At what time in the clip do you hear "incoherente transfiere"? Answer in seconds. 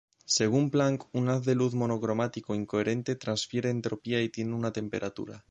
2.55-3.69